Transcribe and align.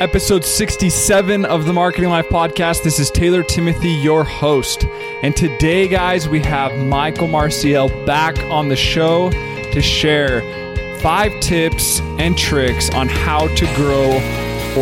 episode 0.00 0.42
67 0.42 1.44
of 1.44 1.66
the 1.66 1.74
Marketing 1.74 2.08
Life 2.08 2.26
podcast. 2.30 2.82
This 2.82 2.98
is 2.98 3.10
Taylor 3.10 3.42
Timothy, 3.42 3.90
your 3.90 4.24
host. 4.24 4.86
And 5.22 5.36
today, 5.36 5.88
guys, 5.88 6.26
we 6.26 6.40
have 6.40 6.74
Michael 6.86 7.28
Marcial 7.28 7.90
back 8.06 8.38
on 8.44 8.70
the 8.70 8.76
show 8.76 9.30
to 9.30 9.82
share 9.82 10.40
five 11.00 11.38
tips 11.40 12.00
and 12.18 12.36
tricks 12.36 12.88
on 12.94 13.08
how 13.08 13.54
to 13.54 13.66
grow 13.74 14.12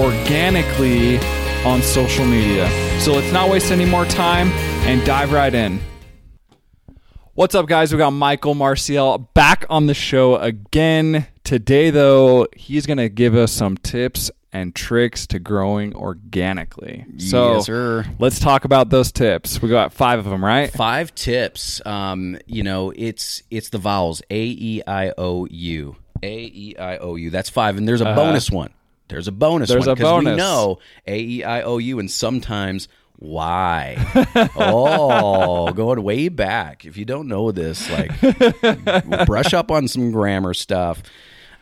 organically 0.01 1.19
on 1.65 1.83
social 1.83 2.25
media. 2.25 2.69
So 3.01 3.13
let's 3.13 3.33
not 3.33 3.51
waste 3.51 3.73
any 3.73 3.87
more 3.87 4.05
time 4.05 4.51
and 4.87 5.05
dive 5.05 5.33
right 5.33 5.53
in. 5.53 5.81
What's 7.35 7.57
up, 7.57 7.67
guys? 7.67 7.93
We 7.93 7.99
got 7.99 8.11
Michael 8.11 8.55
Marcial 8.55 9.19
back 9.19 9.67
on 9.69 9.87
the 9.87 9.95
show 9.95 10.37
again. 10.37 11.27
Today, 11.43 11.91
though, 11.91 12.47
he's 12.55 12.87
going 12.87 12.99
to 12.99 13.09
give 13.09 13.35
us 13.35 13.51
some 13.51 13.77
tips 13.79 14.31
and 14.53 14.75
tricks 14.75 15.27
to 15.29 15.39
growing 15.39 15.95
organically. 15.95 17.05
So 17.19 17.55
Yes, 17.57 17.67
sir. 17.67 18.05
let's 18.19 18.39
talk 18.41 18.65
about 18.65 18.91
those 18.91 19.13
tips. 19.13 19.61
We 19.61 19.69
got 19.69 19.93
five 19.93 20.19
of 20.19 20.25
them, 20.25 20.45
right? 20.45 20.73
Five 20.73 21.15
tips. 21.15 21.85
Um, 21.87 22.39
you 22.47 22.63
know, 22.63 22.93
it's 22.97 23.43
it's 23.51 23.69
the 23.69 23.79
vowels 23.79 24.23
A 24.31 24.43
E 24.43 24.83
I 24.87 25.13
O 25.19 25.47
U. 25.51 25.97
A 26.23 26.39
E 26.45 26.75
I 26.79 26.97
O 26.99 27.15
U. 27.17 27.31
That's 27.31 27.51
five. 27.51 27.77
And 27.77 27.87
there's 27.87 28.01
a 28.01 28.07
bonus 28.15 28.51
one. 28.51 28.73
There's 29.09 29.29
a 29.29 29.33
bonus. 29.33 29.69
There's 29.69 29.87
one. 29.87 29.97
a 29.97 30.01
'cause 30.01 30.11
bonus. 30.11 30.33
We 30.33 30.37
know 30.37 30.79
A 31.07 31.19
E 31.21 31.45
I 31.45 31.63
O 31.63 31.79
U 31.79 31.99
and 31.99 32.11
sometimes 32.11 32.89
why. 33.17 33.97
oh, 34.57 35.73
going 35.73 36.03
way 36.03 36.29
back. 36.29 36.85
If 36.85 36.97
you 36.97 37.05
don't 37.05 37.29
know 37.29 37.53
this, 37.53 37.91
like 37.91 38.13
brush 39.27 39.53
up 39.55 39.71
on 39.71 39.89
some 39.89 40.11
grammar 40.13 40.55
stuff. 40.55 41.03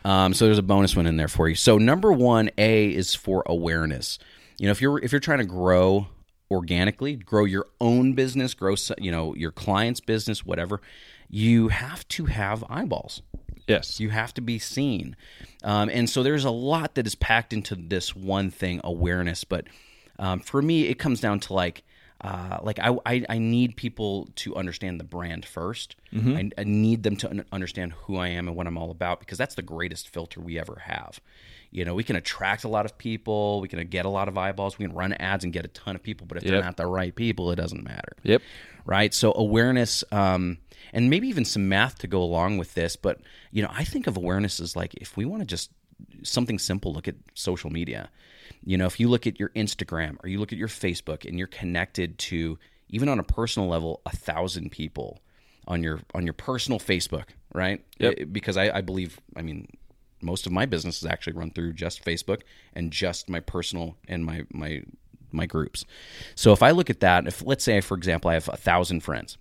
Um, 0.07 0.33
so 0.33 0.45
there's 0.45 0.57
a 0.57 0.63
bonus 0.63 0.95
one 0.95 1.05
in 1.05 1.17
there 1.17 1.27
for 1.27 1.49
you. 1.49 1.55
So 1.55 1.77
number 1.77 2.13
one, 2.13 2.49
A 2.57 2.87
is 2.87 3.13
for 3.13 3.43
awareness. 3.45 4.17
You 4.57 4.67
know, 4.67 4.71
if 4.71 4.81
you're 4.81 5.03
if 5.03 5.11
you're 5.11 5.19
trying 5.19 5.39
to 5.39 5.45
grow 5.45 6.07
organically, 6.49 7.17
grow 7.17 7.43
your 7.43 7.67
own 7.81 8.13
business, 8.13 8.53
grow 8.53 8.75
you 8.99 9.11
know 9.11 9.35
your 9.35 9.51
client's 9.51 9.99
business, 9.99 10.45
whatever, 10.45 10.79
you 11.29 11.67
have 11.67 12.07
to 12.07 12.25
have 12.27 12.63
eyeballs. 12.69 13.21
Yes. 13.67 13.99
You 13.99 14.09
have 14.11 14.33
to 14.35 14.41
be 14.41 14.59
seen. 14.59 15.17
Um, 15.61 15.89
and 15.89 16.09
so 16.09 16.23
there's 16.23 16.45
a 16.45 16.51
lot 16.51 16.95
that 16.95 17.05
is 17.05 17.15
packed 17.15 17.51
into 17.51 17.75
this 17.75 18.15
one 18.15 18.49
thing, 18.49 18.79
awareness. 18.85 19.43
But 19.43 19.65
um, 20.17 20.39
for 20.39 20.61
me, 20.61 20.87
it 20.87 20.99
comes 20.99 21.19
down 21.19 21.41
to 21.41 21.53
like, 21.53 21.83
uh, 22.21 22.57
like 22.63 22.79
I, 22.79 22.97
I, 23.05 23.25
I 23.29 23.37
need 23.37 23.75
people 23.75 24.27
to 24.37 24.55
understand 24.55 24.99
the 24.99 25.03
brand 25.03 25.45
1st 25.45 25.95
I, 26.37 26.49
I 26.57 26.63
need 26.63 27.03
them 27.03 27.15
to 27.17 27.29
un- 27.29 27.45
understand 27.51 27.93
who 27.93 28.17
I 28.17 28.29
am 28.29 28.47
and 28.47 28.57
what 28.57 28.65
I'm 28.65 28.77
all 28.77 28.89
about 28.91 29.19
because 29.19 29.37
that's 29.37 29.55
the 29.55 29.61
greatest 29.61 30.09
filter 30.09 30.39
we 30.39 30.57
ever 30.57 30.81
have. 30.85 31.19
You 31.69 31.83
know, 31.85 31.93
we 31.93 32.03
can 32.03 32.15
attract 32.15 32.63
a 32.63 32.69
lot 32.69 32.85
of 32.85 32.97
people, 32.97 33.59
we 33.61 33.67
can 33.67 33.85
get 33.87 34.05
a 34.05 34.09
lot 34.09 34.27
of 34.29 34.37
eyeballs, 34.37 34.79
we 34.79 34.85
can 34.85 34.95
run 34.95 35.13
ads 35.13 35.43
and 35.43 35.51
get 35.53 35.65
a 35.65 35.67
ton 35.67 35.95
of 35.95 36.01
people, 36.01 36.25
but 36.25 36.37
if 36.37 36.43
they're 36.43 36.63
not 36.63 36.77
the 36.77 36.87
right 36.87 37.13
people, 37.13 37.51
it 37.51 37.57
doesn't 37.57 37.83
matter 37.83 38.13
Yep. 38.23 38.41
right? 38.85 39.13
So 39.13 39.33
awareness, 39.35 40.03
um, 40.11 40.57
and 40.93 41.09
maybe 41.09 41.27
even 41.27 41.43
some 41.45 41.67
math 41.67 41.99
to 41.99 42.07
go 42.07 42.23
along 42.23 42.57
with 42.57 42.73
this. 42.73 42.95
But 42.95 43.19
you 43.51 43.61
know, 43.61 43.69
I 43.71 43.83
think 43.83 44.07
of 44.07 44.15
awareness 44.17 44.59
as 44.59 44.75
like 44.75 44.93
if 44.95 45.17
we 45.17 45.25
want 45.25 45.41
to 45.41 45.45
just 45.45 45.69
something 46.23 46.59
simple, 46.59 46.93
look 46.93 47.07
at 47.07 47.15
social 47.33 47.69
media. 47.69 48.09
You 48.63 48.77
know, 48.77 48.85
if 48.85 48.99
you 48.99 49.07
look 49.09 49.27
at 49.27 49.39
your 49.39 49.49
Instagram 49.49 50.17
or 50.23 50.29
you 50.29 50.39
look 50.39 50.51
at 50.51 50.57
your 50.57 50.67
Facebook, 50.67 51.25
and 51.25 51.37
you're 51.37 51.47
connected 51.47 52.17
to 52.19 52.57
even 52.89 53.09
on 53.09 53.19
a 53.19 53.23
personal 53.23 53.67
level, 53.67 54.01
a 54.05 54.15
thousand 54.15 54.71
people 54.71 55.19
on 55.67 55.83
your 55.83 55.99
on 56.15 56.25
your 56.25 56.33
personal 56.33 56.79
Facebook, 56.79 57.25
right? 57.53 57.83
Yep. 57.99 58.13
Eh, 58.17 58.23
Because 58.31 58.57
I, 58.57 58.77
I 58.77 58.81
believe, 58.81 59.19
I 59.35 59.41
mean, 59.41 59.67
most 60.21 60.45
of 60.45 60.51
my 60.51 60.65
business 60.65 61.01
is 61.01 61.05
actually 61.05 61.33
run 61.33 61.51
through 61.51 61.73
just 61.73 62.03
Facebook 62.03 62.41
and 62.73 62.91
just 62.91 63.29
my 63.29 63.39
personal 63.39 63.97
and 64.07 64.25
my 64.25 64.45
my 64.51 64.83
my 65.31 65.45
groups. 65.45 65.85
So 66.35 66.53
if 66.53 66.63
I 66.63 66.71
look 66.71 66.89
at 66.89 67.01
that, 67.01 67.27
if 67.27 67.45
let's 67.45 67.63
say 67.63 67.81
for 67.81 67.95
example 67.97 68.31
I 68.31 68.35
have 68.35 68.47
a 68.49 68.57
thousand 68.57 69.01
friends, 69.01 69.37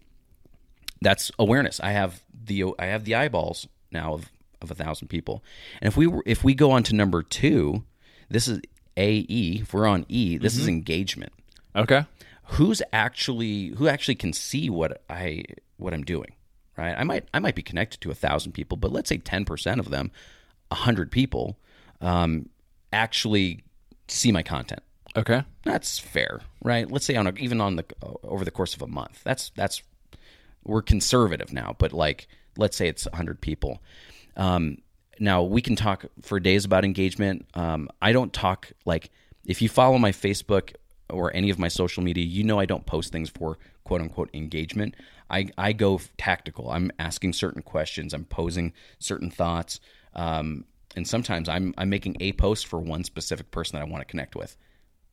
that's 1.01 1.31
awareness. 1.39 1.81
I 1.81 1.91
have 1.93 2.23
the 2.33 2.65
I 2.79 2.87
have 2.87 3.05
the 3.05 3.15
eyeballs 3.15 3.69
now 3.93 4.15
of 4.15 4.31
of 4.63 4.71
a 4.71 4.75
thousand 4.75 5.09
people. 5.09 5.43
And 5.81 5.89
if 5.89 5.97
we 5.97 6.07
were, 6.07 6.23
if 6.27 6.45
we 6.45 6.55
go 6.55 6.71
on 6.71 6.83
to 6.85 6.95
number 6.95 7.23
two, 7.23 7.85
this 8.29 8.49
is 8.49 8.61
AE. 8.97 9.61
If 9.63 9.75
we're 9.75 9.87
on 9.87 10.07
E, 10.09 10.39
this 10.39 10.57
is 10.57 10.69
engagement. 10.69 11.33
Okay. 11.75 12.07
Who's 12.51 12.81
actually 12.93 13.69
who 13.69 13.89
actually 13.89 14.15
can 14.15 14.33
see 14.33 14.71
what 14.71 15.03
I 15.11 15.45
what 15.77 15.93
I'm 15.93 16.05
doing, 16.05 16.33
right? 16.77 16.95
I 16.97 17.05
might 17.05 17.29
I 17.35 17.39
might 17.39 17.55
be 17.55 17.63
connected 17.63 18.01
to 18.03 18.11
a 18.11 18.15
thousand 18.15 18.53
people, 18.53 18.77
but 18.77 18.93
let's 18.93 19.09
say 19.09 19.19
ten 19.19 19.45
percent 19.45 19.81
of 19.81 19.91
them, 19.91 20.11
a 20.71 20.77
hundred 20.77 21.11
people, 21.11 21.59
um, 22.01 22.49
actually 22.93 23.65
see 24.09 24.33
my 24.33 24.43
content. 24.43 24.83
Okay. 25.17 25.45
That's 25.65 25.99
fair, 25.99 26.41
right? 26.63 26.91
Let's 26.91 27.07
say 27.07 27.17
on 27.17 27.27
a, 27.27 27.33
even 27.33 27.61
on 27.61 27.77
the 27.77 27.85
over 28.23 28.45
the 28.45 28.51
course 28.51 28.75
of 28.75 28.83
a 28.83 28.87
month. 28.87 29.23
That's 29.25 29.51
that's 29.57 29.83
we're 30.65 30.83
conservative 30.83 31.53
now, 31.53 31.75
but 31.79 31.93
like 31.93 32.29
let's 32.57 32.77
say 32.77 32.89
it's 32.89 33.07
100 33.07 33.41
people. 33.41 33.83
Um, 34.37 34.79
now 35.19 35.43
we 35.43 35.63
can 35.63 35.77
talk 35.77 36.05
for 36.23 36.39
days 36.39 36.65
about 36.65 36.85
engagement. 36.85 37.47
Um, 37.55 37.89
I 38.03 38.13
don't 38.13 38.33
talk 38.33 38.73
like 38.85 39.11
if 39.45 39.63
you 39.63 39.69
follow 39.69 39.99
my 39.99 40.13
Facebook 40.13 40.75
or 41.09 41.35
any 41.35 41.51
of 41.51 41.59
my 41.59 41.69
social 41.69 42.03
media, 42.03 42.25
you 42.25 42.45
know 42.45 42.59
I 42.59 42.67
don't 42.67 42.85
post 42.85 43.13
things 43.13 43.31
for 43.31 43.59
quote 43.85 44.01
unquote 44.01 44.31
engagement. 44.35 44.95
I, 45.31 45.49
I 45.57 45.73
go 45.73 46.01
tactical. 46.19 46.71
I'm 46.71 46.91
asking 46.99 47.33
certain 47.33 47.63
questions. 47.63 48.13
I'm 48.13 48.25
posing 48.25 48.73
certain 48.99 49.31
thoughts. 49.31 49.81
Um, 50.15 50.65
and 50.95 51.07
sometimes 51.07 51.49
I'm, 51.49 51.75
I'm 51.77 51.89
making 51.89 52.17
a 52.21 52.33
post 52.33 52.67
for 52.67 52.79
one 52.79 53.05
specific 53.05 53.51
person 53.51 53.77
that 53.79 53.87
I 53.87 53.91
want 53.91 54.03
to 54.03 54.11
connect 54.11 54.35
with. 54.35 54.57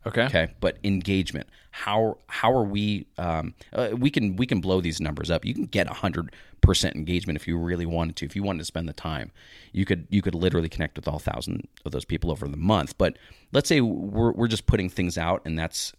Okay. 0.06 0.26
Okay, 0.26 0.48
but 0.60 0.78
engagement. 0.84 1.48
How 1.72 2.18
how 2.28 2.52
are 2.54 2.64
we? 2.64 3.08
Um, 3.18 3.54
uh, 3.72 3.90
we 3.98 4.10
can 4.10 4.36
we 4.36 4.46
can 4.46 4.60
blow 4.60 4.82
these 4.82 5.00
numbers 5.00 5.32
up. 5.32 5.46
You 5.46 5.54
can 5.54 5.66
get 5.66 5.88
hundred 5.88 6.34
percent 6.62 6.96
engagement 6.96 7.38
if 7.38 7.48
you 7.48 7.58
really 7.58 7.86
wanted 7.86 8.16
to. 8.18 8.26
If 8.26 8.36
you 8.36 8.44
wanted 8.44 8.60
to 8.60 8.66
spend 8.66 8.88
the 8.90 8.94
time, 8.94 9.32
you 9.72 9.86
could 9.86 10.08
you 10.10 10.22
could 10.22 10.36
literally 10.36 10.70
connect 10.70 10.98
with 10.98 11.08
all 11.08 11.20
thousand 11.20 11.68
of 11.86 11.92
those 11.92 12.06
people 12.06 12.32
over 12.32 12.48
the 12.48 12.58
month. 12.58 12.98
But 12.98 13.18
let's 13.54 13.70
say 13.70 13.82
we're 13.82 14.34
we're 14.34 14.48
just 14.48 14.66
putting 14.66 14.90
things 14.90 15.18
out, 15.18 15.42
and 15.46 15.58
that's 15.58 15.94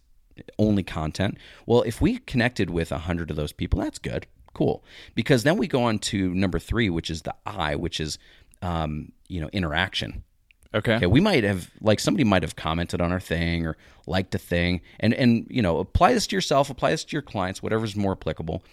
only 0.59 0.83
content. 0.83 1.39
Well, 1.67 1.83
if 1.83 2.01
we 2.01 2.19
connected 2.19 2.71
with 2.71 2.91
hundred 2.91 3.31
of 3.31 3.37
those 3.37 3.53
people, 3.53 3.81
that's 3.81 3.99
good, 3.99 4.27
cool. 4.53 4.85
Because 5.15 5.45
then 5.45 5.57
we 5.57 5.67
go 5.67 5.83
on 5.83 5.99
to 6.01 6.35
number 6.35 6.59
three, 6.59 6.91
which 6.91 7.11
is 7.11 7.23
the 7.23 7.35
I, 7.47 7.75
which 7.77 8.01
is 8.01 8.19
um, 8.63 9.13
you 9.29 9.41
know 9.41 9.49
interaction. 9.53 10.25
Okay. 10.75 10.97
Okay, 10.97 11.07
we 11.07 11.21
might 11.21 11.45
have 11.45 11.71
like 11.81 12.01
somebody 12.01 12.25
might 12.25 12.43
have 12.43 12.57
commented 12.57 13.01
on 13.01 13.12
our 13.12 13.21
thing 13.21 13.67
or 13.67 13.77
liked 14.07 14.35
a 14.35 14.39
thing, 14.39 14.81
and 15.01 15.15
and 15.15 15.47
you 15.49 15.62
know 15.62 15.79
apply 15.79 16.12
this 16.15 16.27
to 16.29 16.37
yourself, 16.37 16.69
apply 16.71 16.91
this 16.91 17.05
to 17.05 17.12
your 17.12 17.23
clients, 17.23 17.62
whatever's 17.62 17.95
more 17.97 18.12
applicable. 18.12 18.65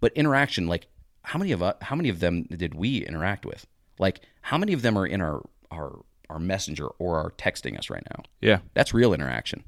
But 0.00 0.12
interaction, 0.14 0.66
like 0.66 0.86
how 1.22 1.38
many 1.38 1.52
of 1.52 1.62
us, 1.62 1.76
how 1.82 1.94
many 1.94 2.08
of 2.08 2.20
them 2.20 2.44
did 2.44 2.74
we 2.74 3.04
interact 3.06 3.44
with? 3.46 3.66
Like 3.98 4.20
how 4.40 4.58
many 4.58 4.72
of 4.72 4.82
them 4.82 4.96
are 4.98 5.06
in 5.06 5.20
our 5.20 5.42
our 5.70 6.00
our 6.30 6.38
messenger 6.38 6.86
or 6.98 7.18
are 7.18 7.30
texting 7.32 7.78
us 7.78 7.90
right 7.90 8.02
now? 8.16 8.24
Yeah. 8.40 8.60
That's 8.74 8.94
real 8.94 9.12
interaction, 9.12 9.62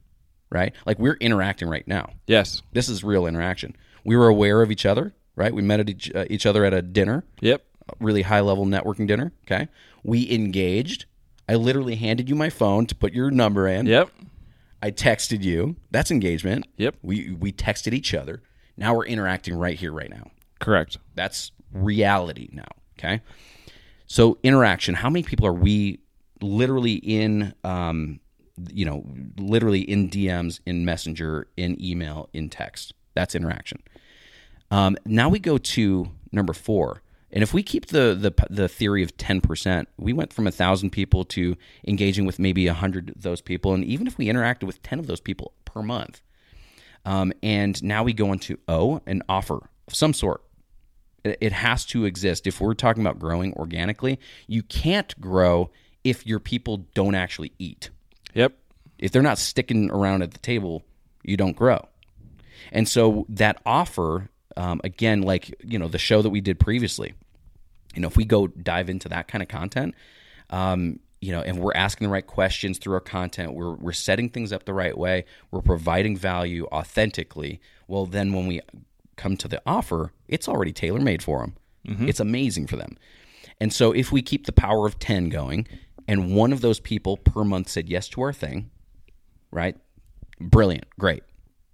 right? 0.51 0.73
Like 0.87 0.99
we're 0.99 1.19
interacting 1.21 1.69
right 1.69 1.87
now. 1.87 2.15
Yes. 2.27 2.63
This 2.73 2.89
is 2.89 3.05
real 3.05 3.27
interaction. 3.27 3.77
We 4.05 4.17
were 4.17 4.29
aware 4.29 4.63
of 4.63 4.71
each 4.71 4.87
other, 4.87 5.15
right? 5.37 5.53
We 5.55 5.61
met 5.61 5.81
at 5.81 5.91
each, 5.91 6.11
uh, 6.15 6.25
each 6.31 6.47
other 6.47 6.65
at 6.65 6.73
a 6.73 6.81
dinner 6.81 7.25
Yep. 7.41 7.63
really 8.01 8.23
high 8.23 8.41
level 8.41 8.65
networking 8.65 9.07
dinner. 9.07 9.33
Okay. 9.47 9.69
We 10.03 10.31
engaged. 10.33 11.05
I 11.49 11.55
literally 11.55 11.97
handed 11.97 12.29
you 12.29 12.35
my 12.35 12.51
phone 12.51 12.87
to 12.87 12.95
put 12.95 13.13
your 13.13 13.31
number 13.31 13.69
in. 13.69 13.87
Yep. 13.87 14.11
I 14.83 14.91
texted 14.91 15.43
you. 15.43 15.77
That's 15.91 16.11
engagement. 16.11 16.67
Yep. 16.77 16.97
We 17.03 17.33
we 17.33 17.53
texted 17.53 17.93
each 17.93 18.15
other. 18.15 18.43
Now 18.77 18.95
we're 18.95 19.07
interacting 19.07 19.55
right 19.55 19.79
here, 19.79 19.93
right 19.93 20.11
now. 20.11 20.31
Correct. 20.59 20.99
That's 21.15 21.53
reality 21.73 22.49
now. 22.53 22.69
Okay. 22.99 23.21
So 24.07 24.39
interaction. 24.43 24.95
How 24.95 25.11
many 25.11 25.23
people 25.23 25.47
are 25.47 25.53
we 25.53 26.01
literally 26.41 26.95
in? 26.95 27.55
Um, 27.65 28.21
you 28.73 28.85
know, 28.85 29.05
literally 29.37 29.81
in 29.81 30.09
DMs, 30.09 30.61
in 30.65 30.85
Messenger, 30.85 31.49
in 31.57 31.83
email, 31.83 32.29
in 32.33 32.49
text. 32.49 32.95
That's 33.15 33.35
interaction. 33.35 33.83
Um, 34.71 34.97
now 35.05 35.29
we 35.29 35.39
go 35.39 35.59
to 35.59 36.11
number 36.33 36.53
four, 36.53 37.03
and 37.35 37.43
if 37.43 37.53
we 37.53 37.65
keep 37.65 37.87
the 37.87 38.15
the, 38.15 38.47
the 38.49 38.69
theory 38.69 39.03
of 39.03 39.15
ten 39.17 39.41
percent, 39.41 39.89
we 39.99 40.13
went 40.13 40.33
from 40.33 40.47
a 40.47 40.53
thousand 40.53 40.91
people 40.91 41.25
to 41.27 41.57
engaging 41.87 42.25
with 42.25 42.39
maybe 42.39 42.69
a 42.69 42.73
hundred 42.75 43.11
of 43.11 43.23
those 43.23 43.41
people, 43.43 43.75
and 43.75 43.85
even 43.85 44.07
if 44.07 44.17
we 44.17 44.27
interacted 44.27 44.63
with 44.63 44.83
ten 44.83 45.01
of 45.01 45.09
those 45.09 45.21
people 45.21 45.53
per 45.65 45.83
month, 45.83 46.23
um, 47.05 47.33
and 47.43 47.83
now 47.83 48.05
we 48.05 48.13
go 48.13 48.33
into 48.33 48.59
O, 48.69 49.03
an 49.07 49.23
offer 49.29 49.69
of 49.89 49.95
some 49.95 50.15
sort. 50.15 50.43
It 51.25 51.37
it 51.41 51.53
has 51.53 51.85
to 51.87 52.05
exist. 52.05 52.47
If 52.47 52.61
we're 52.61 52.75
talking 52.75 53.03
about 53.03 53.19
growing 53.19 53.53
organically, 53.55 54.21
you 54.47 54.63
can't 54.63 55.21
grow 55.21 55.71
if 56.05 56.25
your 56.25 56.39
people 56.39 56.87
don't 56.95 57.17
actually 57.17 57.53
eat. 57.59 57.91
Yep. 58.35 58.57
If 58.99 59.11
they're 59.11 59.23
not 59.23 59.39
sticking 59.39 59.91
around 59.91 60.23
at 60.23 60.31
the 60.31 60.39
table, 60.39 60.85
you 61.25 61.37
don't 61.37 61.57
grow. 61.57 61.89
And 62.71 62.89
so 62.89 63.27
that 63.29 63.61
offer, 63.67 64.31
um, 64.57 64.81
again, 64.85 65.23
like 65.23 65.53
you 65.65 65.81
know 65.81 65.89
the 65.89 65.99
show 65.99 66.23
that 66.23 66.31
we 66.31 66.41
did 66.41 66.61
previously, 66.61 67.15
you 67.95 68.03
know, 68.03 68.09
if 68.09 68.17
we 68.17 68.25
go 68.25 68.47
dive 68.49 68.89
into 68.91 69.09
that 69.09 69.29
kind 69.29 69.43
of 69.43 69.49
content, 69.49 69.95
um, 70.51 71.01
you 71.21 71.33
know, 71.33 71.41
and 71.41 71.59
we're 71.59 71.75
asking 71.75 72.07
the 72.07 72.13
right 72.13 72.27
questions 72.27 72.79
through 72.79 72.95
our 72.95 73.01
content. 73.01 73.55
We're 73.55 73.75
we're 73.75 73.93
setting 73.93 74.29
things 74.29 74.53
up 74.53 74.65
the 74.65 74.75
right 74.75 74.97
way. 74.97 75.25
We're 75.51 75.63
providing 75.63 76.17
value 76.17 76.67
authentically. 76.67 77.61
Well, 77.89 78.07
then 78.07 78.33
when 78.33 78.47
we 78.47 78.61
come 79.17 79.37
to 79.39 79.49
the 79.49 79.63
offer, 79.65 80.13
it's 80.29 80.49
already 80.49 80.73
tailor 80.73 81.01
made 81.01 81.23
for 81.23 81.41
them. 81.41 81.55
It's 82.09 82.21
amazing 82.21 82.67
for 82.67 82.77
them. 82.77 82.97
And 83.61 83.73
so 83.73 83.93
if 83.93 84.11
we 84.11 84.23
keep 84.23 84.47
the 84.47 84.53
power 84.53 84.87
of 84.87 84.99
10 84.99 85.29
going 85.29 85.67
and 86.09 86.35
one 86.35 86.53
of 86.53 86.61
those 86.61 86.81
people 86.81 87.17
per 87.17 87.45
month 87.45 87.69
said 87.69 87.89
yes 87.89 88.09
to 88.09 88.23
our 88.23 88.33
thing, 88.33 88.71
right? 89.51 89.77
Brilliant. 90.41 90.87
Great. 90.99 91.23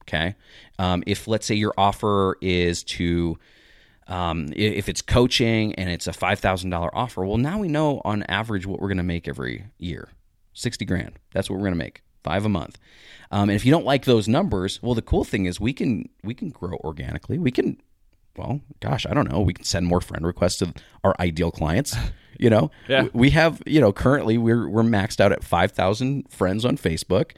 Okay. 0.03 0.35
Um, 0.79 1.03
if 1.07 1.27
let's 1.27 1.47
say 1.47 1.55
your 1.55 1.75
offer 1.79 2.37
is 2.41 2.83
to, 2.85 3.39
um, 4.11 4.49
if 4.55 4.89
it's 4.89 5.01
coaching 5.01 5.75
and 5.77 5.89
it's 5.89 6.07
a 6.07 6.13
$5,000 6.13 6.91
offer, 6.93 7.25
well, 7.25 7.39
now 7.39 7.59
we 7.59 7.69
know 7.69 8.03
on 8.05 8.25
average 8.25 8.67
what 8.67 8.81
we're 8.81 8.89
going 8.89 8.99
to 8.99 9.03
make 9.05 9.29
every 9.29 9.67
year 9.79 10.09
60 10.53 10.85
grand. 10.85 11.19
That's 11.33 11.49
what 11.49 11.57
we're 11.57 11.65
going 11.65 11.75
to 11.75 11.79
make 11.79 12.03
five 12.23 12.45
a 12.45 12.49
month. 12.49 12.77
Um, 13.31 13.49
and 13.49 13.53
if 13.57 13.65
you 13.65 13.71
don't 13.71 13.85
like 13.85 14.05
those 14.05 14.29
numbers, 14.29 14.83
well, 14.83 14.95
the 14.95 15.03
cool 15.03 15.25
thing 15.25 15.47
is 15.47 15.61
we 15.61 15.73
can, 15.73 16.09
we 16.25 16.35
can 16.35 16.51
grow 16.51 16.77
organically. 16.85 17.39
We 17.39 17.53
can, 17.53 17.81
well, 18.37 18.61
gosh, 18.81 19.07
I 19.07 19.15
don't 19.15 19.31
know. 19.31 19.41
We 19.41 19.55
can 19.55 19.65
send 19.65 19.87
more 19.87 20.01
friend 20.01 20.27
requests 20.27 20.57
to 20.59 20.75
our 21.05 21.15
ideal 21.21 21.51
clients. 21.51 21.97
You 22.39 22.51
know, 22.51 22.71
Yeah. 22.89 23.07
We 23.13 23.31
have, 23.31 23.63
you 23.67 23.81
know, 23.81 23.93
currently 23.93 24.39
we're 24.39 24.69
we're 24.69 24.83
maxed 24.83 25.21
out 25.21 25.31
at 25.31 25.45
five 25.45 25.73
thousand 25.73 26.25
friends 26.31 26.65
on 26.65 26.79
Facebook, 26.79 27.33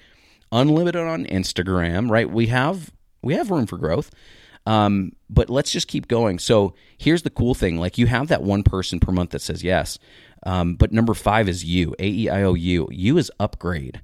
unlimited 0.53 1.03
on 1.03 1.25
Instagram. 1.27 2.09
Right? 2.09 2.31
We 2.31 2.47
have 2.47 2.93
we 3.21 3.35
have 3.35 3.51
room 3.51 3.67
for 3.67 3.79
growth. 3.79 4.11
Um, 4.65 5.13
but 5.29 5.51
let's 5.51 5.73
just 5.73 5.89
keep 5.89 6.09
going. 6.09 6.39
So 6.39 6.75
here's 6.99 7.23
the 7.23 7.31
cool 7.31 7.55
thing: 7.55 7.79
like 7.79 7.99
you 7.99 8.07
have 8.07 8.29
that 8.29 8.43
one 8.43 8.63
person 8.63 9.01
per 9.01 9.13
month 9.13 9.31
that 9.31 9.43
says 9.43 9.65
yes. 9.65 9.99
Um, 10.45 10.75
but 10.75 10.93
number 10.93 11.15
five 11.15 11.49
is 11.49 11.65
you. 11.65 11.95
A 11.99 12.07
E 12.09 12.29
I 12.29 12.43
O 12.43 12.55
U. 12.55 12.89
You 12.91 13.19
is 13.19 13.31
upgrade. 13.39 14.03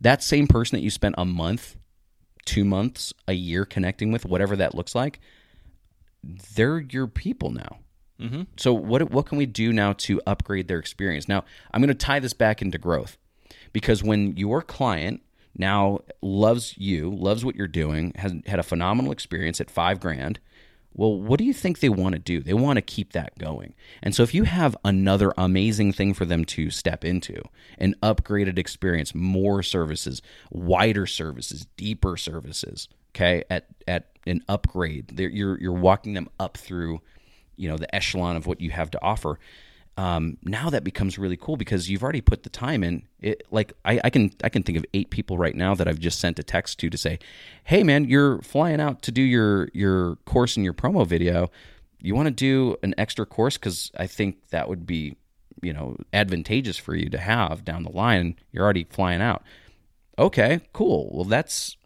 That 0.00 0.22
same 0.22 0.46
person 0.46 0.76
that 0.76 0.82
you 0.82 0.90
spent 0.90 1.16
a 1.18 1.24
month, 1.24 1.76
two 2.44 2.64
months, 2.64 3.12
a 3.28 3.32
year 3.32 3.64
connecting 3.64 4.12
with, 4.12 4.24
whatever 4.24 4.56
that 4.56 4.74
looks 4.74 4.94
like, 4.94 5.20
they're 6.22 6.78
your 6.78 7.06
people 7.06 7.50
now. 7.50 7.78
Mm-hmm. 8.20 8.42
So 8.56 8.72
what 8.72 9.10
what 9.10 9.26
can 9.26 9.38
we 9.38 9.46
do 9.46 9.72
now 9.72 9.94
to 9.94 10.20
upgrade 10.26 10.68
their 10.68 10.78
experience? 10.78 11.28
Now 11.28 11.44
I'm 11.72 11.80
going 11.80 11.88
to 11.88 11.94
tie 11.94 12.20
this 12.20 12.34
back 12.34 12.60
into 12.60 12.78
growth 12.78 13.16
because 13.72 14.02
when 14.02 14.36
your 14.36 14.62
client 14.62 15.22
now 15.56 16.00
loves 16.22 16.74
you, 16.78 17.10
loves 17.10 17.44
what 17.44 17.56
you're 17.56 17.68
doing, 17.68 18.12
has 18.16 18.34
had 18.46 18.58
a 18.58 18.64
phenomenal 18.64 19.12
experience 19.12 19.60
at 19.60 19.70
five 19.70 20.00
grand. 20.00 20.40
Well, 20.92 21.20
what 21.20 21.38
do 21.38 21.44
you 21.44 21.54
think 21.54 21.78
they 21.78 21.88
want 21.88 22.14
to 22.14 22.18
do? 22.18 22.40
They 22.40 22.54
want 22.54 22.76
to 22.76 22.82
keep 22.82 23.12
that 23.12 23.38
going. 23.38 23.74
And 24.02 24.14
so 24.14 24.24
if 24.24 24.34
you 24.34 24.44
have 24.44 24.76
another 24.84 25.32
amazing 25.38 25.92
thing 25.92 26.14
for 26.14 26.24
them 26.24 26.44
to 26.46 26.70
step 26.70 27.04
into, 27.04 27.42
an 27.78 27.94
upgraded 28.02 28.58
experience, 28.58 29.14
more 29.14 29.62
services, 29.62 30.20
wider 30.50 31.06
services, 31.06 31.66
deeper 31.76 32.16
services, 32.16 32.88
okay, 33.14 33.44
at 33.48 33.66
at 33.86 34.08
an 34.26 34.42
upgrade, 34.48 35.18
you're 35.18 35.58
you're 35.60 35.72
walking 35.72 36.14
them 36.14 36.28
up 36.40 36.56
through 36.56 37.00
you 37.56 37.68
know 37.68 37.76
the 37.76 37.94
echelon 37.94 38.36
of 38.36 38.46
what 38.46 38.60
you 38.60 38.70
have 38.70 38.90
to 38.90 39.02
offer 39.02 39.38
um, 39.96 40.38
now 40.42 40.70
that 40.70 40.82
becomes 40.84 41.18
really 41.18 41.36
cool 41.36 41.56
because 41.56 41.90
you've 41.90 42.02
already 42.02 42.20
put 42.20 42.42
the 42.42 42.48
time 42.50 42.82
in. 42.82 43.02
It 43.20 43.42
like 43.50 43.72
I, 43.84 44.00
I 44.04 44.10
can 44.10 44.32
i 44.42 44.48
can 44.48 44.62
think 44.62 44.78
of 44.78 44.86
eight 44.94 45.10
people 45.10 45.36
right 45.36 45.54
now 45.54 45.74
that 45.74 45.86
i've 45.86 45.98
just 45.98 46.20
sent 46.20 46.38
a 46.38 46.42
text 46.42 46.78
to 46.80 46.88
to 46.88 46.96
say 46.96 47.18
hey 47.64 47.82
man 47.82 48.06
you're 48.06 48.40
flying 48.40 48.80
out 48.80 49.02
to 49.02 49.12
do 49.12 49.20
your 49.20 49.68
your 49.74 50.16
course 50.24 50.56
and 50.56 50.64
your 50.64 50.72
promo 50.74 51.06
video. 51.06 51.50
You 52.02 52.14
want 52.14 52.28
to 52.28 52.30
do 52.30 52.76
an 52.82 52.94
extra 52.96 53.26
course? 53.26 53.58
Because 53.58 53.90
i 53.98 54.06
think 54.06 54.48
that 54.50 54.68
would 54.68 54.86
be 54.86 55.16
you 55.60 55.72
know 55.74 55.96
advantageous 56.14 56.78
for 56.78 56.94
you 56.94 57.10
to 57.10 57.18
have 57.18 57.64
down 57.64 57.82
the 57.82 57.90
line. 57.92 58.36
You're 58.52 58.64
already 58.64 58.84
flying 58.84 59.20
out. 59.20 59.42
Okay 60.18 60.60
cool. 60.72 61.10
Well 61.12 61.24
that's 61.24 61.76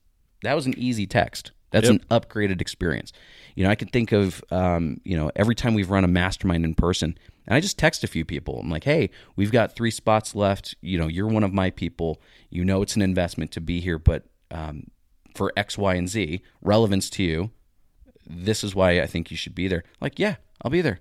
that 0.42 0.54
was 0.54 0.66
an 0.66 0.74
easy 0.78 1.06
text. 1.06 1.50
That's 1.70 1.88
Yep. 1.90 2.02
an 2.02 2.20
upgraded 2.20 2.60
experience. 2.60 3.12
You 3.56 3.64
know 3.64 3.70
i 3.70 3.74
can 3.74 3.88
think 3.88 4.12
of 4.12 4.44
um, 4.52 5.00
you 5.04 5.16
know 5.16 5.32
every 5.34 5.56
time 5.56 5.74
we've 5.74 5.90
run 5.90 6.04
a 6.04 6.08
mastermind 6.08 6.64
in 6.64 6.74
person 6.74 7.18
and 7.46 7.54
i 7.54 7.60
just 7.60 7.78
text 7.78 8.02
a 8.04 8.06
few 8.08 8.24
people. 8.24 8.58
I'm 8.60 8.70
like 8.70 8.84
hey 8.84 9.10
we've 9.36 9.52
got 9.52 9.74
three 9.76 9.90
spots 9.90 10.34
left. 10.34 10.74
You 10.80 10.98
know 10.98 11.08
you're 11.08 11.28
one 11.28 11.44
of 11.44 11.52
my 11.52 11.70
people. 11.70 12.20
You 12.50 12.64
know 12.64 12.82
it's 12.82 12.96
an 12.96 13.02
investment 13.02 13.50
to 13.52 13.60
be 13.60 13.80
here 13.80 13.98
but 13.98 14.24
um, 14.50 14.88
for 15.34 15.52
x 15.56 15.76
y 15.76 15.94
and 15.94 16.08
z 16.08 16.42
relevance 16.62 17.10
to 17.10 17.22
you 17.22 17.50
this 18.26 18.64
is 18.64 18.74
why 18.74 19.00
i 19.00 19.06
think 19.06 19.30
you 19.30 19.36
should 19.36 19.54
be 19.54 19.68
there. 19.68 19.84
Like 20.00 20.18
yeah 20.18 20.36
i'll 20.62 20.70
be 20.70 20.80
there. 20.82 21.00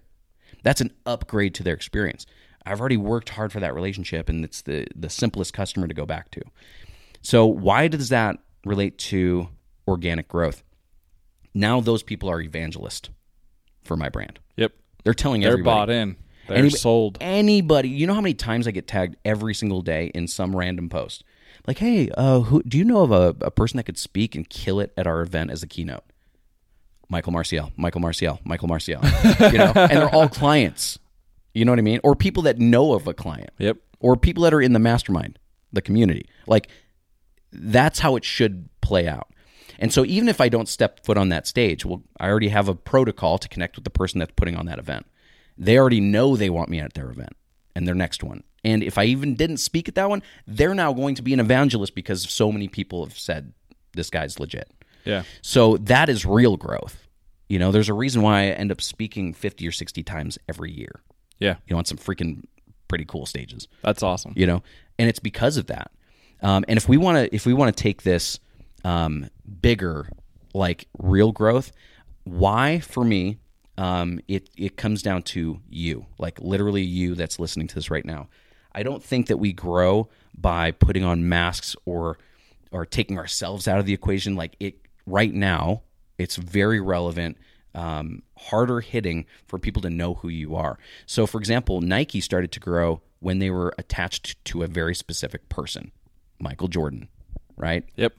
That's 0.64 0.82
an 0.82 0.92
upgrade 1.06 1.54
to 1.56 1.64
their 1.64 1.74
experience. 1.76 2.26
I've 2.66 2.80
already 2.80 2.96
worked 2.98 3.30
hard 3.30 3.52
for 3.52 3.60
that 3.60 3.74
relationship 3.76 4.30
and 4.30 4.44
it's 4.46 4.62
the 4.62 4.88
the 4.96 5.10
simplest 5.10 5.54
customer 5.54 5.88
to 5.88 5.94
go 5.94 6.06
back 6.06 6.32
to. 6.32 6.42
So 7.22 7.46
why 7.46 7.88
does 7.88 8.10
that 8.10 8.38
relate 8.66 8.98
to 8.98 9.50
organic 9.88 10.28
growth? 10.28 10.64
Now 11.54 11.80
those 11.82 12.02
people 12.04 12.30
are 12.30 12.42
evangelist 12.42 13.10
for 13.84 13.96
my 13.98 14.10
brand. 14.10 14.40
Yep. 14.58 14.72
they're 15.04 15.14
telling 15.14 15.42
They're 15.42 15.52
everybody. 15.52 15.64
bought 15.76 15.90
in. 15.90 16.16
They're 16.48 16.58
Anybody- 16.58 16.78
sold. 16.78 17.18
Anybody, 17.22 17.90
you 17.90 18.06
know 18.08 18.14
how 18.14 18.22
many 18.22 18.34
times 18.34 18.68
I 18.68 18.72
get 18.72 18.88
tagged 18.88 19.16
every 19.24 19.54
single 19.54 19.82
day 19.82 20.12
in 20.14 20.28
some 20.28 20.56
random 20.56 20.90
post, 20.90 21.24
like, 21.68 21.78
"Hey, 21.80 22.10
uh, 22.18 22.42
who, 22.42 22.62
do 22.64 22.78
you 22.78 22.84
know 22.84 23.02
of 23.02 23.12
a, 23.12 23.36
a 23.46 23.52
person 23.52 23.78
that 23.78 23.84
could 23.84 23.98
speak 23.98 24.36
and 24.36 24.50
kill 24.50 24.80
it 24.80 24.92
at 24.98 25.08
our 25.08 25.22
event 25.22 25.52
as 25.52 25.64
a 25.64 25.68
keynote?" 25.68 26.04
Michael 27.10 27.32
Marcial, 27.32 27.72
Michael 27.78 28.02
Marcial, 28.02 28.40
Michael 28.44 28.68
Marcial. 28.68 29.02
you 29.52 29.58
know, 29.58 29.72
and 29.76 29.92
they're 29.92 30.14
all 30.14 30.28
clients. 30.30 30.98
You 31.54 31.64
know 31.66 31.72
what 31.72 31.80
I 31.80 31.84
mean? 31.84 32.00
Or 32.04 32.16
people 32.16 32.44
that 32.44 32.58
know 32.60 32.94
of 32.94 33.06
a 33.08 33.14
client, 33.14 33.52
Yep. 33.60 33.78
or 34.00 34.16
people 34.18 34.44
that 34.44 34.54
are 34.54 34.62
in 34.62 34.74
the 34.74 34.80
mastermind, 34.80 35.38
the 35.72 35.82
community. 35.82 36.28
Like 36.48 36.70
that's 37.52 38.00
how 38.00 38.16
it 38.16 38.26
should 38.26 38.68
play 38.82 39.08
out. 39.08 39.28
And 39.78 39.94
so 39.94 40.04
even 40.06 40.28
if 40.30 40.42
I 40.42 40.50
don't 40.50 40.68
step 40.68 41.06
foot 41.06 41.18
on 41.18 41.30
that 41.30 41.46
stage, 41.46 41.86
well, 41.86 42.02
I 42.20 42.28
already 42.30 42.48
have 42.50 42.68
a 42.68 42.74
protocol 42.76 43.38
to 43.38 43.48
connect 43.48 43.76
with 43.76 43.84
the 43.84 43.90
person 43.92 44.18
that's 44.20 44.32
putting 44.36 44.56
on 44.56 44.66
that 44.66 44.80
event. 44.80 45.06
They 45.58 45.78
already 45.78 46.02
know 46.02 46.36
they 46.36 46.50
want 46.50 46.70
me 46.70 46.80
at 46.80 46.94
their 46.94 47.10
event 47.10 47.36
and 47.76 47.88
their 47.88 47.96
next 47.96 48.24
one. 48.24 48.44
And 48.64 48.82
if 48.84 48.98
I 48.98 49.06
even 49.06 49.36
didn't 49.36 49.58
speak 49.58 49.88
at 49.90 49.96
that 49.96 50.10
one, 50.10 50.24
they're 50.48 50.76
now 50.76 50.94
going 50.94 51.16
to 51.16 51.22
be 51.22 51.34
an 51.34 51.40
evangelist 51.40 51.96
because 51.96 52.30
so 52.30 52.52
many 52.52 52.68
people 52.68 53.04
have 53.06 53.18
said 53.18 53.54
this 53.94 54.10
guy's 54.10 54.40
legit. 54.40 54.72
Yeah. 55.06 55.24
So 55.42 55.78
that 55.78 56.10
is 56.10 56.26
real 56.26 56.56
growth. 56.58 57.08
You 57.50 57.60
know, 57.60 57.72
there's 57.72 57.90
a 57.90 57.94
reason 57.94 58.22
why 58.22 58.44
I 58.44 58.46
end 58.48 58.72
up 58.72 58.82
speaking 58.82 59.34
50 59.34 59.68
or 59.68 59.72
60 59.72 60.02
times 60.04 60.40
every 60.48 60.72
year. 60.72 61.02
Yeah. 61.40 61.56
You 61.68 61.74
know, 61.74 61.78
on 61.80 61.86
some 61.86 61.98
freaking 61.98 62.44
pretty 62.88 63.06
cool 63.06 63.26
stages 63.26 63.68
That's 63.82 64.04
awesome. 64.04 64.34
you 64.36 64.46
know 64.46 64.62
and 65.00 65.10
it's 65.10 65.18
because 65.18 65.58
of 65.58 65.66
that 65.66 65.90
um, 66.44 66.64
and 66.68 66.78
if 66.78 66.88
we 66.88 66.96
want 66.96 67.18
to 67.18 67.36
if 67.36 67.44
we 67.44 67.52
want 67.52 67.76
to 67.76 67.82
take 67.82 68.04
this 68.04 68.40
um, 68.84 69.30
bigger 69.62 70.08
like 70.54 70.88
real 71.00 71.32
growth 71.32 71.72
why 72.24 72.82
for 72.82 73.04
me 73.04 73.40
um, 73.78 74.20
it 74.28 74.50
it 74.58 74.78
comes 74.78 75.02
down 75.02 75.24
to 75.24 75.60
you 75.70 76.06
like 76.18 76.40
literally 76.40 76.84
you 76.84 77.16
that's 77.16 77.40
listening 77.40 77.68
to 77.68 77.76
this 77.76 77.90
right 77.90 78.06
now. 78.06 78.28
I 78.74 78.84
don't 78.84 79.04
think 79.04 79.28
that 79.28 79.38
we 79.38 79.54
grow 79.54 80.10
by 80.36 80.72
putting 80.72 81.04
on 81.04 81.28
masks 81.30 81.76
or 81.86 82.18
or 82.72 82.86
taking 82.86 83.18
ourselves 83.18 83.68
out 83.68 83.80
of 83.80 83.86
the 83.86 83.94
equation. 83.94 84.36
Like 84.36 84.56
it 84.60 84.76
right 85.06 85.34
now 85.34 85.84
it's 86.18 86.36
very 86.36 86.80
relevant 86.80 87.38
um, 87.76 88.22
harder 88.38 88.82
hitting 88.82 89.26
for 89.48 89.58
people 89.58 89.82
to 89.82 89.90
know 89.90 90.14
who 90.16 90.30
you 90.30 90.56
are. 90.56 90.78
So 91.06 91.26
for 91.26 91.40
example 91.40 91.82
nike 91.82 92.22
started 92.22 92.52
to 92.54 92.60
grow 92.60 93.02
when 93.20 93.40
they 93.40 93.50
were 93.50 93.74
attached 93.78 94.44
to 94.46 94.64
a 94.64 94.68
very 94.68 94.94
specific 94.94 95.48
person 95.50 95.92
michael 96.40 96.68
jordan 96.68 97.08
right? 97.58 97.84
Yep. 97.96 98.14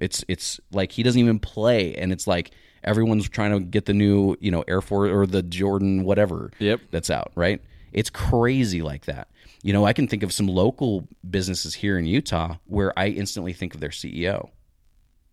It's 0.00 0.24
it's 0.28 0.60
like 0.72 0.92
he 0.92 1.02
doesn't 1.02 1.20
even 1.20 1.38
play, 1.38 1.94
and 1.94 2.12
it's 2.12 2.26
like 2.26 2.50
everyone's 2.82 3.28
trying 3.28 3.52
to 3.52 3.60
get 3.60 3.84
the 3.86 3.92
new 3.94 4.36
you 4.40 4.50
know 4.50 4.62
Air 4.66 4.80
Force 4.80 5.10
or 5.12 5.26
the 5.26 5.42
Jordan 5.42 6.04
whatever 6.04 6.50
Yep. 6.58 6.80
that's 6.90 7.10
out. 7.10 7.32
Right? 7.34 7.60
It's 7.92 8.10
crazy 8.10 8.82
like 8.82 9.06
that. 9.06 9.28
You 9.62 9.72
know, 9.72 9.84
I 9.84 9.92
can 9.92 10.08
think 10.08 10.22
of 10.22 10.32
some 10.32 10.46
local 10.46 11.06
businesses 11.28 11.74
here 11.74 11.98
in 11.98 12.06
Utah 12.06 12.56
where 12.66 12.98
I 12.98 13.08
instantly 13.08 13.52
think 13.52 13.74
of 13.74 13.80
their 13.80 13.90
CEO, 13.90 14.48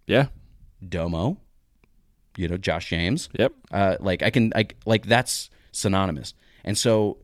Yeah. 0.05 0.27
Domo. 0.87 1.37
You 2.35 2.47
know, 2.47 2.57
Josh 2.57 2.89
James. 2.89 3.29
Yep. 3.39 3.53
Uh, 3.71 3.95
like 3.99 4.21
I 4.23 4.29
can, 4.29 4.51
I 4.55 4.67
like 4.85 5.05
that's 5.07 5.49
synonymous. 5.71 6.33
And 6.63 6.77
so, 6.77 7.17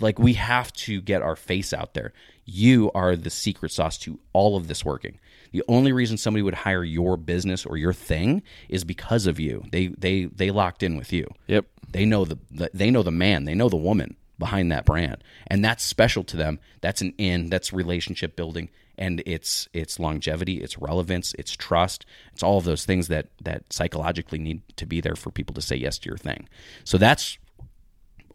like 0.00 0.18
we 0.18 0.34
have 0.34 0.72
to 0.72 1.00
get 1.00 1.22
our 1.22 1.36
face 1.36 1.72
out 1.72 1.94
there. 1.94 2.12
You 2.44 2.90
are 2.94 3.16
the 3.16 3.30
secret 3.30 3.72
sauce 3.72 3.98
to 3.98 4.18
all 4.32 4.56
of 4.56 4.68
this 4.68 4.84
working. 4.84 5.18
The 5.52 5.62
only 5.68 5.92
reason 5.92 6.16
somebody 6.16 6.42
would 6.42 6.54
hire 6.54 6.84
your 6.84 7.16
business 7.16 7.64
or 7.64 7.76
your 7.76 7.92
thing 7.92 8.42
is 8.68 8.84
because 8.84 9.26
of 9.26 9.38
you. 9.38 9.64
They 9.70 9.86
they 9.86 10.24
they 10.24 10.50
locked 10.50 10.82
in 10.82 10.96
with 10.96 11.12
you. 11.12 11.28
Yep. 11.46 11.66
They 11.90 12.04
know 12.04 12.24
the, 12.24 12.38
the 12.50 12.70
they 12.74 12.90
know 12.90 13.02
the 13.02 13.12
man, 13.12 13.44
they 13.44 13.54
know 13.54 13.68
the 13.68 13.76
woman 13.76 14.16
behind 14.38 14.72
that 14.72 14.84
brand, 14.84 15.22
and 15.46 15.64
that's 15.64 15.84
special 15.84 16.24
to 16.24 16.36
them. 16.36 16.58
That's 16.80 17.00
an 17.00 17.14
in. 17.18 17.50
That's 17.50 17.72
relationship 17.72 18.34
building, 18.34 18.68
and 18.98 19.22
it's 19.26 19.68
it's 19.72 20.00
longevity, 20.00 20.60
it's 20.60 20.76
relevance, 20.76 21.34
it's 21.38 21.52
trust. 21.52 22.04
It's 22.32 22.42
all 22.42 22.58
of 22.58 22.64
those 22.64 22.84
things 22.84 23.08
that 23.08 23.28
that 23.42 23.72
psychologically 23.72 24.38
need 24.38 24.62
to 24.76 24.86
be 24.86 25.00
there 25.00 25.16
for 25.16 25.30
people 25.30 25.54
to 25.54 25.62
say 25.62 25.76
yes 25.76 25.98
to 25.98 26.08
your 26.08 26.18
thing. 26.18 26.48
So 26.82 26.98
that's 26.98 27.38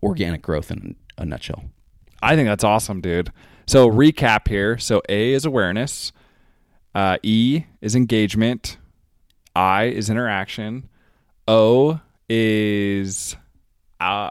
organic 0.04 0.42
growth 0.42 0.72
in 0.72 0.96
a 1.18 1.26
nutshell. 1.26 1.64
I 2.22 2.36
think 2.36 2.48
that's 2.48 2.64
awesome, 2.64 3.02
dude. 3.02 3.32
So 3.68 3.90
recap 3.90 4.48
here. 4.48 4.78
So 4.78 5.02
A 5.10 5.34
is 5.34 5.46
awareness. 5.46 6.12
Uh, 6.96 7.18
e 7.24 7.64
is 7.82 7.96
engagement. 7.96 8.78
I 9.56 9.84
is 9.86 10.10
interaction. 10.10 10.90
O 11.48 12.00
is 12.28 13.36
uh, 14.00 14.30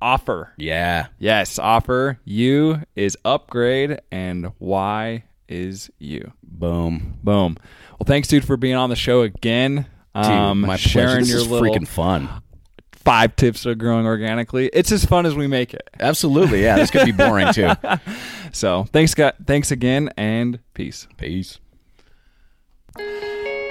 offer. 0.00 0.52
Yeah. 0.56 1.06
Yes, 1.18 1.58
offer. 1.58 2.18
U 2.24 2.80
is 2.94 3.16
upgrade, 3.24 4.00
and 4.10 4.52
Y 4.58 5.24
is 5.48 5.90
you. 5.98 6.32
Boom. 6.42 7.18
Boom. 7.22 7.56
Well, 7.92 8.04
thanks, 8.06 8.28
dude, 8.28 8.44
for 8.44 8.56
being 8.56 8.74
on 8.76 8.90
the 8.90 8.96
show 8.96 9.22
again. 9.22 9.86
Dude, 10.14 10.24
Um, 10.24 10.60
my 10.60 10.66
pleasure. 10.68 10.88
sharing 10.88 11.18
This 11.20 11.30
your 11.30 11.38
is 11.40 11.48
little 11.50 11.66
freaking 11.74 11.88
fun. 11.88 12.28
Five 13.04 13.36
tips 13.36 13.66
of 13.66 13.78
growing 13.78 14.06
organically. 14.06 14.70
It's 14.72 14.90
as 14.92 15.04
fun 15.04 15.26
as 15.26 15.34
we 15.34 15.46
make 15.46 15.74
it. 15.74 15.88
Absolutely. 16.00 16.62
Yeah. 16.62 16.76
This 16.76 16.90
could 16.90 17.04
be 17.06 17.12
boring 17.12 17.52
too. 17.52 17.70
So 18.52 18.84
thanks, 18.92 19.14
guys. 19.14 19.32
Thanks 19.44 19.72
again, 19.72 20.10
and 20.16 20.60
peace. 20.74 21.08
Peace. 21.16 21.58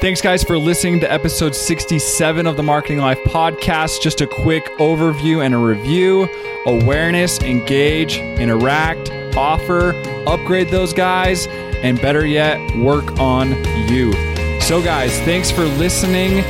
Thanks, 0.02 0.20
guys, 0.20 0.44
for 0.44 0.58
listening 0.58 1.00
to 1.00 1.10
episode 1.10 1.56
67 1.56 2.46
of 2.46 2.58
the 2.58 2.63
Marketing 2.63 2.98
Life 2.98 3.20
podcast. 3.20 4.02
Just 4.02 4.20
a 4.20 4.28
quick 4.28 4.66
overview 4.80 5.42
and 5.42 5.56
a 5.56 5.58
review 5.58 6.28
awareness, 6.66 7.40
engage, 7.40 8.18
interact, 8.18 9.10
offer, 9.38 9.94
upgrade 10.28 10.68
those 10.68 10.92
guys, 10.92 11.48
and 11.48 12.02
better 12.02 12.25
yet, 12.25 12.60
work 12.75 13.18
on 13.20 13.52
you. 13.88 14.12
So, 14.60 14.82
guys, 14.84 15.18
thanks 15.22 15.50
for 15.50 15.63
listening. 15.63 16.44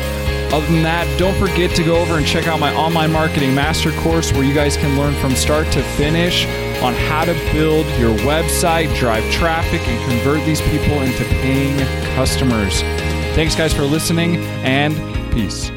Other 0.53 0.67
than 0.67 0.83
that, 0.83 1.07
don't 1.17 1.35
forget 1.39 1.75
to 1.77 1.83
go 1.83 1.95
over 1.95 2.19
and 2.19 2.27
check 2.27 2.45
out 2.45 2.59
my 2.59 2.71
online 2.75 3.11
marketing 3.11 3.55
master 3.55 3.91
course 4.03 4.31
where 4.33 4.43
you 4.43 4.53
guys 4.53 4.77
can 4.77 4.95
learn 4.95 5.15
from 5.15 5.33
start 5.33 5.65
to 5.71 5.81
finish 5.97 6.45
on 6.83 6.93
how 6.93 7.25
to 7.25 7.33
build 7.51 7.87
your 7.99 8.15
website, 8.17 8.95
drive 8.95 9.27
traffic, 9.31 9.81
and 9.87 10.11
convert 10.11 10.45
these 10.45 10.61
people 10.61 11.01
into 11.01 11.23
paying 11.41 11.79
customers. 12.15 12.81
Thanks, 13.33 13.55
guys, 13.55 13.73
for 13.73 13.81
listening, 13.81 14.37
and 14.63 14.93
peace. 15.33 15.72